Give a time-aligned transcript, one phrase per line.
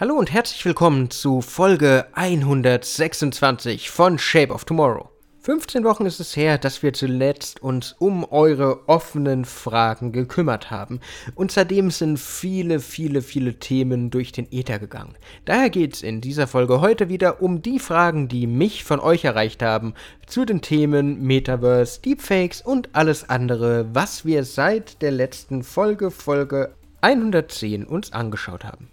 [0.00, 5.10] Hallo und herzlich willkommen zu Folge 126 von Shape of Tomorrow.
[5.40, 11.00] 15 Wochen ist es her, dass wir zuletzt uns um eure offenen Fragen gekümmert haben.
[11.34, 15.16] Und seitdem sind viele, viele, viele Themen durch den Äther gegangen.
[15.46, 19.24] Daher geht es in dieser Folge heute wieder um die Fragen, die mich von euch
[19.24, 19.94] erreicht haben,
[20.28, 26.76] zu den Themen Metaverse, Deepfakes und alles andere, was wir seit der letzten Folge, Folge
[27.00, 28.92] 110 uns angeschaut haben.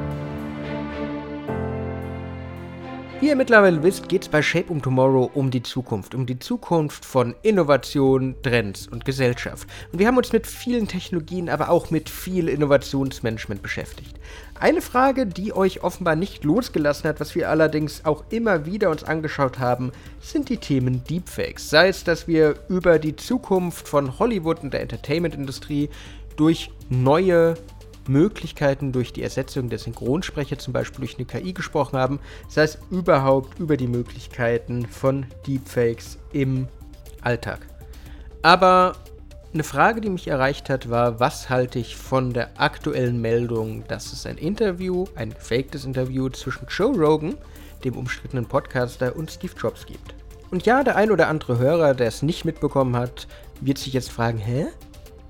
[3.21, 6.39] Wie ihr mittlerweile wisst, geht es bei Shape of Tomorrow um die Zukunft, um die
[6.39, 9.69] Zukunft von Innovation, Trends und Gesellschaft.
[9.91, 14.15] Und wir haben uns mit vielen Technologien, aber auch mit viel Innovationsmanagement beschäftigt.
[14.59, 19.03] Eine Frage, die euch offenbar nicht losgelassen hat, was wir allerdings auch immer wieder uns
[19.03, 21.69] angeschaut haben, sind die Themen Deepfakes.
[21.69, 25.91] Sei es, dass wir über die Zukunft von Hollywood und der Entertainment-Industrie
[26.37, 27.53] durch neue
[28.07, 32.77] Möglichkeiten durch die Ersetzung der Synchronsprecher, zum Beispiel durch eine KI gesprochen haben, sei es
[32.89, 36.67] überhaupt über die Möglichkeiten von Deepfakes im
[37.21, 37.67] Alltag.
[38.41, 38.95] Aber
[39.53, 44.13] eine Frage, die mich erreicht hat, war, was halte ich von der aktuellen Meldung, dass
[44.13, 47.35] es ein Interview, ein gefaktes Interview zwischen Joe Rogan,
[47.83, 50.15] dem umstrittenen Podcaster, und Steve Jobs gibt.
[50.51, 53.27] Und ja, der ein oder andere Hörer, der es nicht mitbekommen hat,
[53.59, 54.67] wird sich jetzt fragen, hä?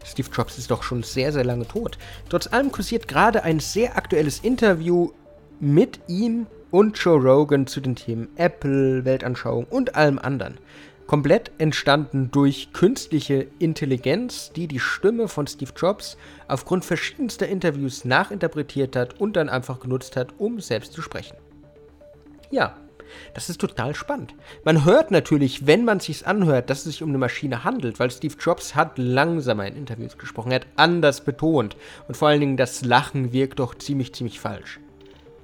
[0.04, 1.98] Steve Jobs ist doch schon sehr, sehr lange tot.
[2.30, 5.12] Trotz allem kursiert gerade ein sehr aktuelles Interview
[5.60, 10.58] mit ihm und Joe Rogan zu den Themen Apple, Weltanschauung und allem anderen.
[11.06, 16.16] Komplett entstanden durch künstliche Intelligenz, die die Stimme von Steve Jobs
[16.48, 21.36] aufgrund verschiedenster Interviews nachinterpretiert hat und dann einfach genutzt hat, um selbst zu sprechen.
[22.50, 22.78] Ja,
[23.34, 24.34] das ist total spannend.
[24.64, 28.12] Man hört natürlich, wenn man sich's anhört, dass es sich um eine Maschine handelt, weil
[28.12, 31.76] Steve Jobs hat langsamer in Interviews gesprochen, er hat anders betont
[32.08, 34.80] und vor allen Dingen das Lachen wirkt doch ziemlich, ziemlich falsch.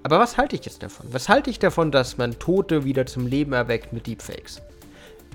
[0.04, 1.08] Aber was halte ich jetzt davon?
[1.12, 4.62] Was halte ich davon, dass man Tote wieder zum Leben erweckt mit Deepfakes?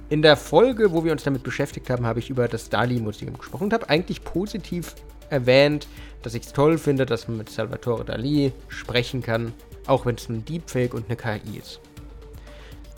[0.09, 3.65] In der Folge, wo wir uns damit beschäftigt haben, habe ich über das Dali-Museum gesprochen
[3.65, 4.95] und habe eigentlich positiv
[5.31, 5.89] erwähnt,
[6.23, 9.53] dass ich es toll finde, dass man mit Salvatore Dali sprechen kann,
[9.87, 11.81] auch wenn es ein Deepfake und eine KI ist.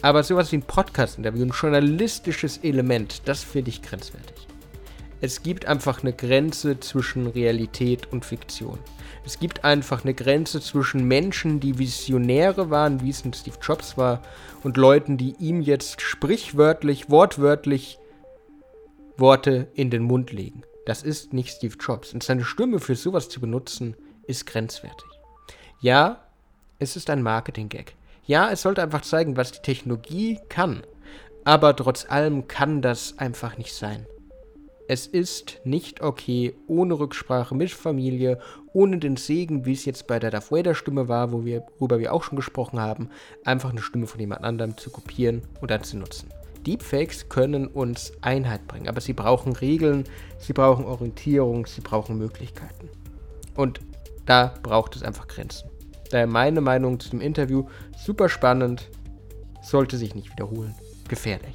[0.04, 4.46] Aber sowas wie ein Podcast-Interview, ein journalistisches Element, das finde ich grenzwertig.
[5.22, 8.78] Es gibt einfach eine Grenze zwischen Realität und Fiktion.
[9.24, 13.96] Es gibt einfach eine Grenze zwischen Menschen, die Visionäre waren, wie es ein Steve Jobs
[13.96, 14.20] war,
[14.62, 17.98] und Leuten, die ihm jetzt sprichwörtlich, wortwörtlich
[19.16, 20.64] Worte in den Mund legen.
[20.84, 22.12] Das ist nicht Steve Jobs.
[22.12, 25.08] Und seine Stimme für sowas zu benutzen, ist grenzwertig.
[25.80, 26.26] Ja,
[26.78, 27.94] es ist ein Marketing-Gag.
[28.26, 30.82] Ja, es sollte einfach zeigen, was die Technologie kann.
[31.44, 34.06] Aber trotz allem kann das einfach nicht sein.
[34.86, 38.38] Es ist nicht okay, ohne Rücksprache mit Familie,
[38.72, 41.98] ohne den Segen, wie es jetzt bei der Darth Vader Stimme war, wo wir, worüber
[41.98, 43.08] wir auch schon gesprochen haben,
[43.44, 46.28] einfach eine Stimme von jemand anderem zu kopieren und dann zu nutzen.
[46.66, 50.04] Deepfakes können uns Einheit bringen, aber sie brauchen Regeln,
[50.38, 52.88] sie brauchen Orientierung, sie brauchen Möglichkeiten.
[53.54, 53.80] Und
[54.26, 55.73] da braucht es einfach Grenzen.
[56.10, 57.66] Daher meine Meinung zu dem Interview
[57.96, 58.88] super spannend,
[59.62, 60.74] sollte sich nicht wiederholen.
[61.08, 61.54] Gefährlich.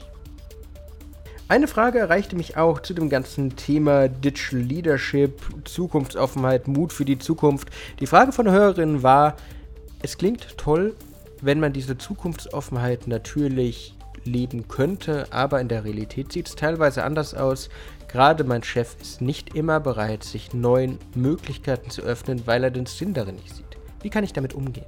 [1.48, 7.18] Eine Frage erreichte mich auch zu dem ganzen Thema Digital Leadership, Zukunftsoffenheit, Mut für die
[7.18, 7.70] Zukunft.
[8.00, 9.36] Die Frage von der Hörerin war,
[10.04, 10.96] es klingt toll,
[11.42, 13.96] wenn man diese Zukunftsoffenheit natürlich
[14.26, 17.70] leben könnte, aber in der Realität sieht es teilweise anders aus.
[18.08, 22.86] Gerade mein Chef ist nicht immer bereit, sich neuen Möglichkeiten zu öffnen, weil er den
[22.86, 23.69] Sinn darin nicht sieht.
[24.02, 24.86] Wie kann ich damit umgehen?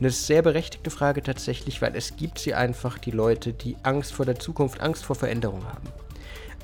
[0.00, 4.26] Eine sehr berechtigte Frage tatsächlich, weil es gibt sie einfach, die Leute, die Angst vor
[4.26, 5.88] der Zukunft, Angst vor Veränderung haben.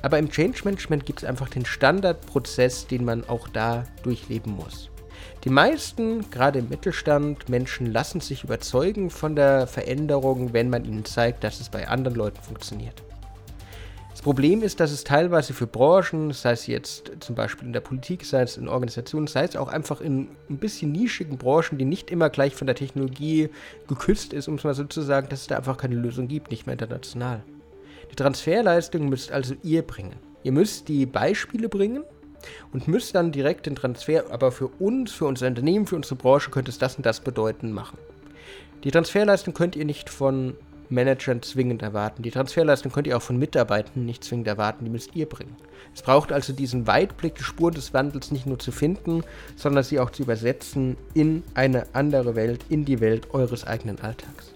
[0.01, 4.89] Aber im Change Management gibt es einfach den Standardprozess, den man auch da durchleben muss.
[5.43, 11.05] Die meisten, gerade im Mittelstand, Menschen lassen sich überzeugen von der Veränderung, wenn man ihnen
[11.05, 13.01] zeigt, dass es bei anderen Leuten funktioniert.
[14.11, 17.79] Das Problem ist, dass es teilweise für Branchen, sei es jetzt zum Beispiel in der
[17.79, 21.85] Politik, sei es in Organisationen, sei es auch einfach in ein bisschen nischigen Branchen, die
[21.85, 23.49] nicht immer gleich von der Technologie
[23.87, 26.51] geküsst ist, um es mal so zu sagen, dass es da einfach keine Lösung gibt,
[26.51, 27.41] nicht mehr international.
[28.11, 30.17] Die Transferleistung müsst also ihr bringen.
[30.43, 32.03] Ihr müsst die Beispiele bringen
[32.73, 36.51] und müsst dann direkt den Transfer, aber für uns, für unser Unternehmen, für unsere Branche
[36.51, 37.97] könnte es das und das bedeuten, machen.
[38.83, 40.55] Die Transferleistung könnt ihr nicht von
[40.91, 42.21] Managern zwingend erwarten.
[42.23, 45.55] Die Transferleistung könnt ihr auch von Mitarbeitern nicht zwingend erwarten, die müsst ihr bringen.
[45.95, 49.23] Es braucht also diesen Weitblick, die Spur des Wandels nicht nur zu finden,
[49.55, 54.53] sondern sie auch zu übersetzen in eine andere Welt, in die Welt eures eigenen Alltags.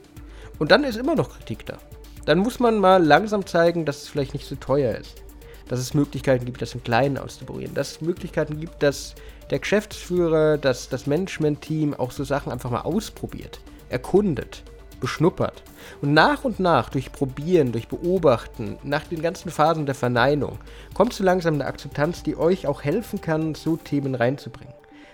[0.60, 1.78] Und dann ist immer noch Kritik da.
[2.26, 5.24] dann muss man mal langsam zeigen, dass es vielleicht nicht so teuer ist.
[5.68, 7.74] Dass es Möglichkeiten gibt, das im Kleinen auszuprobieren.
[7.74, 9.16] Dass es Möglichkeiten gibt, dass
[9.50, 13.60] der Geschäftsführer, dass das Management-Team auch so Sachen einfach mal ausprobiert,
[13.90, 14.64] erkundet,
[15.00, 15.64] beschnuppert.
[16.02, 20.60] Und nach und nach, durch Probieren, durch Beobachten, nach den ganzen Phasen der Verneinung,
[20.94, 24.74] kommt so langsam eine Akzeptanz, die euch auch helfen kann, so Themen reinzubringen.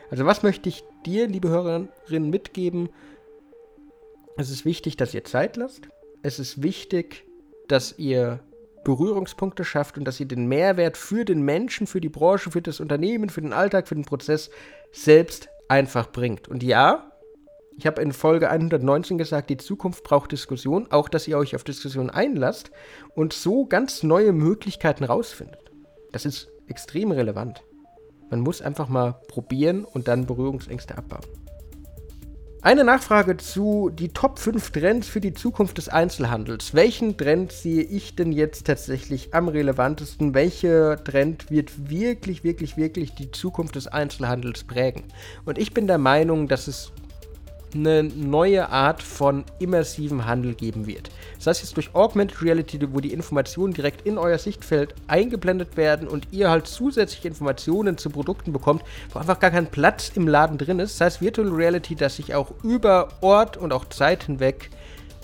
[0.10, 2.90] Also was möchte ich dir, liebe Hörerinnen, mitgeben?
[4.38, 5.88] Es ist wichtig, dass ihr Zeit lasst.
[6.22, 7.26] Es ist wichtig,
[7.68, 8.40] dass ihr
[8.84, 12.80] Berührungspunkte schafft und dass ihr den Mehrwert für den Menschen, für die Branche, für das
[12.80, 14.50] Unternehmen, für den Alltag, für den Prozess
[14.92, 16.48] selbst einfach bringt.
[16.48, 17.11] Und ja,
[17.78, 21.64] ich habe in Folge 119 gesagt, die Zukunft braucht Diskussion, auch dass ihr euch auf
[21.64, 22.72] Diskussion einlasst
[23.16, 25.72] und so ganz neue Möglichkeiten rausfindet.
[26.12, 27.64] Das ist extrem relevant.
[28.30, 31.26] Man muss einfach mal probieren und dann Berührungsängste abbauen.
[32.64, 36.76] Eine Nachfrage zu die Top 5 Trends für die Zukunft des Einzelhandels.
[36.76, 40.36] Welchen Trend sehe ich denn jetzt tatsächlich am relevantesten?
[40.36, 45.06] Welcher Trend wird wirklich, wirklich, wirklich die Zukunft des Einzelhandels prägen?
[45.44, 46.92] Und ich bin der Meinung, dass es
[47.74, 51.10] eine neue Art von immersivem Handel geben wird.
[51.38, 56.08] Das heißt jetzt durch Augmented Reality, wo die Informationen direkt in euer Sichtfeld eingeblendet werden
[56.08, 58.84] und ihr halt zusätzliche Informationen zu Produkten bekommt,
[59.14, 61.00] wo einfach gar kein Platz im Laden drin ist.
[61.00, 64.70] Das heißt Virtual Reality, dass ich auch über Ort und auch Zeit hinweg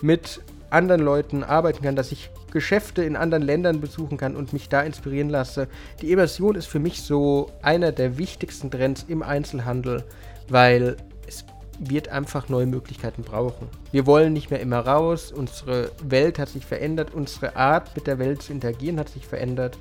[0.02, 4.70] mit anderen Leuten arbeiten kann, dass ich Geschäfte in anderen Ländern besuchen kann und mich
[4.70, 5.68] da inspirieren lasse.
[6.02, 10.04] Die Immersion ist für mich so einer der wichtigsten Trends im Einzelhandel,
[10.50, 10.98] weil
[11.80, 13.68] wird einfach neue Möglichkeiten brauchen.
[13.92, 18.20] Wir wollen nicht mehr immer raus, unsere Welt hat sich verändert, unsere Art mit der
[18.20, 19.78] Welt zu interagieren hat sich verändert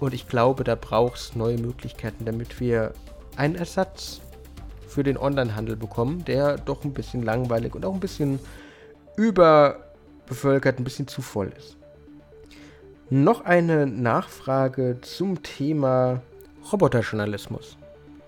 [0.00, 2.92] und ich glaube, da braucht es neue Möglichkeiten, damit wir
[3.36, 4.20] einen Ersatz
[4.88, 8.38] für den Onlinehandel bekommen, der doch ein bisschen langweilig und auch ein bisschen
[9.16, 11.76] überbevölkert, ein bisschen zu voll ist.
[13.08, 16.22] Noch eine Nachfrage zum Thema
[16.72, 17.76] Roboterjournalismus.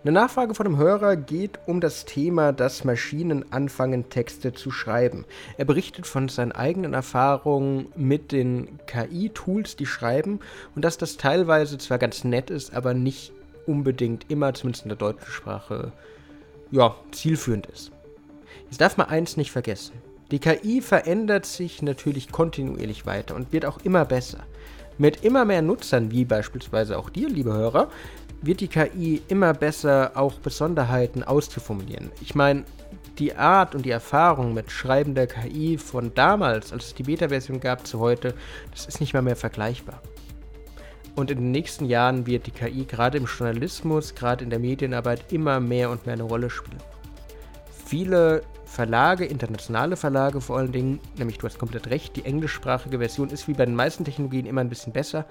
[0.09, 5.27] Eine Nachfrage von einem Hörer geht um das Thema, dass Maschinen anfangen, Texte zu schreiben.
[5.59, 10.41] Er berichtet von seinen eigenen Erfahrungen mit den KI-Tools, die schreiben,
[10.75, 13.33] und dass das teilweise zwar ganz nett ist, aber nicht
[13.67, 15.93] unbedingt immer, zumindest in der deutschen Sprache,
[16.71, 17.93] ja, zielführend ist.
[18.71, 19.93] Jetzt darf man eins nicht vergessen.
[20.31, 24.39] Die KI verändert sich natürlich kontinuierlich weiter und wird auch immer besser.
[24.99, 27.89] Mit immer mehr Nutzern, wie beispielsweise auch dir, liebe Hörer,
[28.43, 32.11] wird die KI immer besser, auch Besonderheiten auszuformulieren.
[32.21, 32.65] Ich meine,
[33.19, 37.61] die Art und die Erfahrung mit Schreiben der KI von damals, als es die Beta-Version
[37.61, 38.35] gab, zu heute,
[38.73, 40.03] das ist nicht mal mehr vergleichbar.
[41.15, 45.33] Und in den nächsten Jahren wird die KI gerade im Journalismus, gerade in der Medienarbeit
[45.33, 46.79] immer mehr und mehr eine Rolle spielen.
[47.89, 53.31] Viele Verlage, internationale Verlage vor allen Dingen, nämlich du hast komplett recht, die englischsprachige Version
[53.31, 55.25] ist wie bei den meisten Technologien immer ein bisschen besser,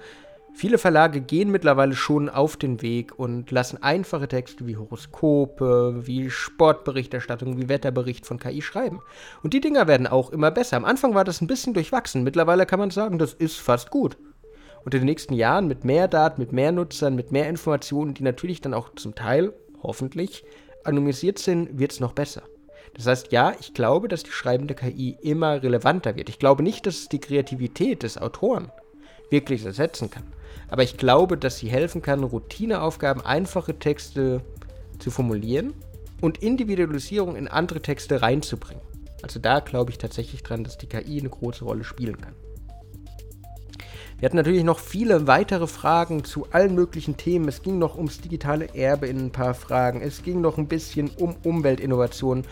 [0.54, 6.30] Viele Verlage gehen mittlerweile schon auf den Weg und lassen einfache Texte wie Horoskope, wie
[6.30, 9.00] Sportberichterstattung, wie Wetterbericht von KI schreiben.
[9.44, 10.78] Und die Dinger werden auch immer besser.
[10.78, 12.24] Am Anfang war das ein bisschen durchwachsen.
[12.24, 14.16] Mittlerweile kann man sagen, das ist fast gut.
[14.84, 18.24] Und in den nächsten Jahren mit mehr Daten, mit mehr Nutzern, mit mehr Informationen, die
[18.24, 19.52] natürlich dann auch zum Teil,
[19.84, 20.44] hoffentlich,
[20.88, 22.42] anonymisiert sind, wird es noch besser.
[22.94, 26.28] Das heißt, ja, ich glaube, dass die schreibende KI immer relevanter wird.
[26.28, 28.72] Ich glaube nicht, dass es die Kreativität des Autoren
[29.30, 30.24] wirklich ersetzen kann.
[30.68, 34.42] Aber ich glaube, dass sie helfen kann, Routineaufgaben, einfache Texte
[34.98, 35.74] zu formulieren
[36.20, 38.82] und Individualisierung in andere Texte reinzubringen.
[39.22, 42.34] Also da glaube ich tatsächlich dran, dass die KI eine große Rolle spielen kann.
[44.18, 47.46] Wir hatten natürlich noch viele weitere Fragen zu allen möglichen Themen.
[47.46, 50.02] Es ging noch ums digitale Erbe in ein paar Fragen.
[50.02, 52.42] Es ging noch ein bisschen um Umweltinnovation.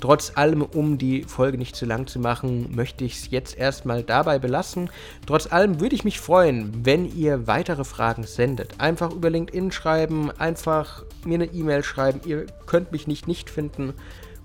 [0.00, 4.02] Trotz allem, um die Folge nicht zu lang zu machen, möchte ich es jetzt erstmal
[4.02, 4.90] dabei belassen.
[5.24, 8.80] Trotz allem würde ich mich freuen, wenn ihr weitere Fragen sendet.
[8.80, 12.20] Einfach über LinkedIn schreiben, einfach mir eine E-Mail schreiben.
[12.26, 13.94] Ihr könnt mich nicht nicht finden.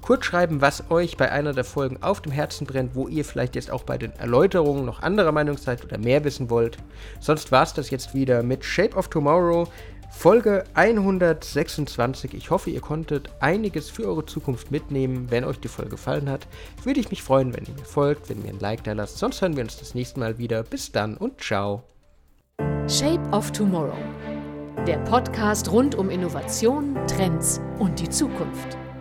[0.01, 3.55] Kurz schreiben, was euch bei einer der Folgen auf dem Herzen brennt, wo ihr vielleicht
[3.55, 6.77] jetzt auch bei den Erläuterungen noch anderer Meinung seid oder mehr wissen wollt.
[7.19, 9.67] Sonst war es das jetzt wieder mit Shape of Tomorrow.
[10.09, 12.33] Folge 126.
[12.33, 15.27] Ich hoffe, ihr konntet einiges für eure Zukunft mitnehmen.
[15.29, 16.47] Wenn euch die Folge gefallen hat,
[16.83, 19.17] würde ich mich freuen, wenn ihr mir folgt, wenn ihr mir ein Like da lasst.
[19.17, 20.63] Sonst hören wir uns das nächste Mal wieder.
[20.63, 21.83] Bis dann und ciao.
[22.87, 23.97] Shape of Tomorrow.
[24.87, 28.77] Der Podcast rund um Innovation, Trends und die Zukunft.